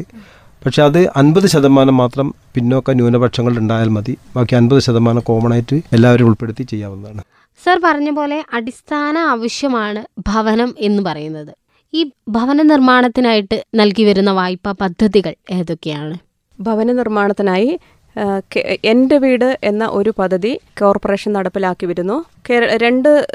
പക്ഷെ 0.68 0.84
അത് 0.84 1.00
അൻപത് 1.20 1.46
ശതമാനം 1.48 1.96
മാത്രം 1.98 2.28
പിന്നോക്ക 2.56 2.92
ന്യൂനപക്ഷങ്ങൾ 2.92 3.54
ഉണ്ടായാൽ 3.60 3.90
മതി. 3.98 4.14
ബാക്കി 4.36 4.56
അൻപത് 4.56 4.80
ശതമാനം 4.80 5.24
കോമൺ 5.30 5.52
ആയിട്ട് 5.54 5.78
എല്ലാവരും 5.94 6.26
ഉൾപ്പെടുത്തി 6.30 6.64
ചെയ്യാവുന്നതാണ്. 6.64 7.22
സർ 7.66 7.78
പറഞ്ഞ 7.84 8.10
പോലെ 8.10 8.44
അടിസ്ഥാന 8.54 9.18
ആവശ്യമാണ് 9.34 10.02
ഭവനം 10.28 10.76
എന്ന് 10.88 11.04
പറയുന്നത്. 11.04 11.54
ഈ 11.94 12.02
ഭവന 12.30 12.62
നിർമ്മാണത്തിനായിട്ട് 12.62 13.58
നൽകി 13.76 14.04
വരുന്ന 14.04 14.32
വായ്പാ 14.32 14.72
പദ്ധതികൾ 14.82 15.36
ഏതൊക്കെയാണ്? 15.52 16.18
ഭവന 16.60 16.92
നിർമ്മാണത്തിനായി 16.92 17.72
എന്റെ 18.92 19.18
വീട് 19.18 19.50
എന്ന 19.64 19.86
ഒരു 19.86 20.14
പദ്ധതി 20.20 20.52
കോർപ്പറേഷൻ 20.82 21.34
നടപ്പിലാക്കി 21.34 21.86
വരുന്നു. 21.86 22.18
കേര- 22.50 22.78
രണ്ട് 22.78 23.28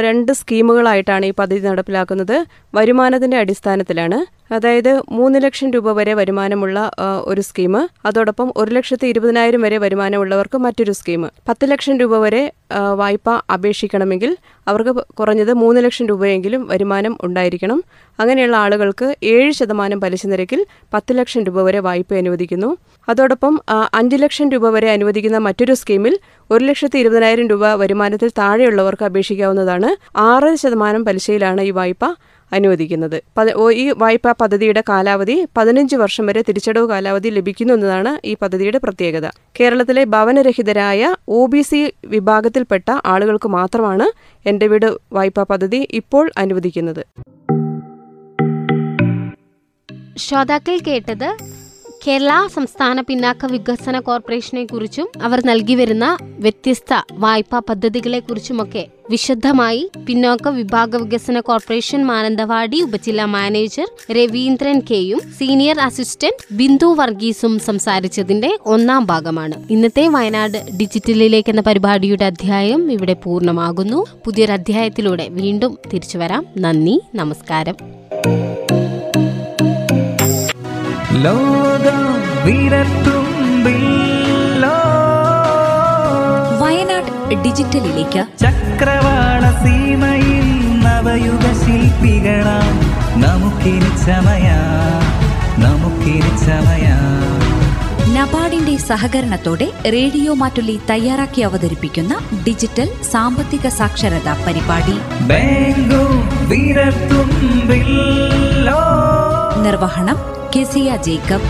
രണ്ട് 0.00 0.32
സ്കീമുകളായിട്ടാണ് 0.32 1.26
ഈ 1.26 1.30
പദ്ധതി 1.30 1.60
നടപ്പിലാക്കുന്നത്. 1.60 2.44
വരുമാനത്തിന്റെ 2.74 3.36
അടിസ്ഥാനത്തിലാണ്. 3.36 4.38
അതായത് 4.54 5.02
മൂന്ന് 5.10 5.42
ലക്ഷം 5.42 5.70
രൂപ 5.70 5.92
വരെ 5.92 6.14
വരുമാനമുള്ള 6.14 6.90
ഒരു 7.24 7.40
സ്കീം 7.40 7.88
അതോടൊപ്പം 8.04 8.52
ഒരു 8.56 8.70
ലക്ഷത്തി 8.70 9.06
ഇരുപതിനായിരം 9.06 9.62
വരെ 9.62 9.78
വരുമാനമുള്ളവർക്ക് 9.78 10.58
മറ്റൊരു 10.58 10.92
സ്കീം 10.92 11.30
പത്ത് 11.48 11.70
ലക്ഷം 11.70 11.98
രൂപ 11.98 12.18
വരെ 12.18 12.52
വായ്പ 12.94 13.42
അപേക്ഷിക്കണമെങ്കിൽ 13.52 14.36
അവർക്ക് 14.68 14.90
കുറഞ്ഞത് 14.90 15.52
മൂന്ന് 15.52 15.84
ലക്ഷം 15.84 16.06
രൂപയെങ്കിലും 16.08 16.66
വരുമാനം 16.66 17.18
ഉണ്ടായിരിക്കണം. 17.22 17.84
അങ്ങനെയുള്ള 18.20 18.56
ആളുകൾക്ക് 18.56 19.16
ഏഴ് 19.22 19.52
ശതമാനം 19.52 20.00
പലിശ 20.00 20.26
നിരക്കിൽ 20.26 20.66
പത്ത് 20.94 21.18
ലക്ഷം 21.18 21.44
രൂപ 21.44 21.62
വരെ 21.62 21.78
വായ്പ 21.78 22.14
അനുവദിക്കുന്നു. 22.14 22.76
അതോടൊപ്പം 23.08 23.60
അഞ്ച് 23.94 24.16
ലക്ഷം 24.16 24.50
രൂപ 24.50 24.68
വരെ 24.68 24.90
അനുവദിക്കുന്ന 24.90 25.38
മറ്റൊരു 25.38 25.74
സ്കീമിൽ 25.74 26.18
ഒരു 26.50 26.64
ലക്ഷത്തി 26.64 26.98
ഇരുപതിനായിരം 26.98 27.48
രൂപ 27.48 27.66
വരുമാനത്തിൽ 27.74 28.30
താഴെയുള്ളവർക്ക് 28.38 29.04
അപേക്ഷിക്കാവുന്നതാണ്. 29.04 29.90
ആറ് 30.16 30.56
ശതമാനം 30.56 31.04
പലിശയിലാണ് 31.04 31.60
ഈ 31.60 31.70
വായ്പ 31.70 32.04
അനുവദിക്കുന്നത്. 32.52 33.16
ഈ 33.72 33.92
വായ്പാ 33.96 34.32
പദ്ധതിയുടെ 34.40 34.82
കാലാവധി 34.88 35.46
പതിനഞ്ച് 35.56 35.96
വർഷം 35.96 36.26
വരെ 36.26 36.42
തിരിച്ചടവ് 36.48 36.88
കാലാവധി 36.88 37.28
ലഭിക്കുന്നു 37.28 37.74
എന്നതാണ് 37.74 38.26
ഈ 38.26 38.36
പദ്ധതിയുടെ 38.42 38.78
പ്രത്യേകത. 38.78 39.26
കേരളത്തിലെ 39.60 40.04
ഭവനരഹിതരായ 40.04 41.16
ഒ 41.28 41.46
ബി 41.46 41.62
സി 41.62 41.92
വിഭാഗത്തിൽപ്പെട്ട 42.04 42.88
ആളുകൾക്ക് 43.06 43.48
മാത്രമാണ് 43.48 44.06
എന്റെ 44.48 44.66
വീട് 44.66 44.88
വായ്പാ 45.12 45.42
പദ്ധതി 45.42 45.88
ഇപ്പോൾ 45.90 46.30
അനുവദിക്കുന്നത്. 46.38 47.02
ശ്രോതാക്കൾ 50.18 50.78
കേട്ടത് 50.86 51.28
കേരള 52.06 52.48
സംസ്ഥാന 52.54 53.00
പിന്നാക്ക 53.00 53.46
വികസന 53.46 54.00
കോർപ്പറേഷനെ 54.00 54.64
കുറിച്ചും 54.64 55.08
അവർ 55.22 55.46
നൽകി 55.46 55.74
വരുന്ന 55.74 56.18
വ്യത്യസ്ത 56.22 57.02
വായ്പാ 57.12 57.58
പദ്ധതികളെ 57.58 58.20
കുറിച്ചുമൊക്കെ 58.20 58.88
വിശദമായി 59.10 59.90
പിന്നോക്ക 60.06 60.48
വിഭാഗ 60.48 60.96
വികസന 60.96 61.40
കോർപ്പറേഷൻ 61.40 62.06
മാനന്തവാടി 62.06 62.82
ഉപജില്ലാ 62.82 63.24
മാനേജർ 63.24 64.12
രവീന്ദ്രൻ 64.12 64.82
കെയും 64.90 65.20
സീനിയർ 65.38 65.78
അസിസ്റ്റന്റ് 65.78 66.54
ബിന്ദു 66.54 66.86
വർഗീസും 66.86 67.58
സംസാരിച്ചതിന്റെ 67.58 68.58
ഒന്നാം 68.66 69.06
ഭാഗമാണ്. 69.06 69.66
ഇന്നത്തെ 69.70 70.08
വയനാട് 70.08 70.58
ഡിജിറ്റലിലേക്ക് 70.80 71.50
എന്ന 71.50 71.60
പരിപാടിയുടെ 71.60 72.24
അധ്യായം 72.24 72.92
ഇവിടെ 72.92 73.12
പൂർണമാകുന്നു. 73.12 74.06
പുതിയൊരു 74.24 74.52
അധ്യായത്തിലൂടെ 74.52 75.28
വീണ്ടും 75.28 75.78
തിരിച്ചു 75.92 76.18
വരാം. 76.18 76.46
നന്ദി 76.58 77.00
നമസ്കാരം. 77.14 78.07
ലോകം 81.18 82.18
വയനാട് 86.62 87.34
ഡിജിറ്റലിലേക്ക്. 87.34 88.26
ചക്രവാള 88.38 89.64
സീമയിൽ 89.64 90.78
നവയുഗ 90.80 91.66
ശില്പികളാം. 91.66 92.98
നമുക്കിനി 93.20 94.04
ചമയ. 94.04 94.50
നമുക്കിനി 95.58 96.46
ചമയ. 96.46 96.94
നബാർഡിന്റെ 98.14 98.76
സഹകരണത്തോടെ 98.76 99.72
റേഡിയോ 99.86 100.34
മാറ്റുലി 100.34 100.80
തയ്യാറാക്കി 100.90 101.40
അവതരിപ്പിക്കുന്ന 101.40 102.18
ഡിജിറ്റൽ 102.46 102.90
സാമ്പത്തിക 103.10 103.68
സാക്ഷരതാ 103.68 104.44
പരിപാടി. 104.46 104.98
നിർവഹണം 109.62 110.37
കെസിയ 110.52 110.90
ജേക്കബ് 111.06 111.48